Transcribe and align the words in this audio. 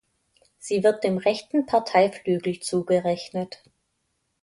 Sie 0.57 0.83
wird 0.83 1.03
dem 1.03 1.19
rechten 1.19 1.67
Parteiflügel 1.67 2.59
zugerechnet. 2.59 3.61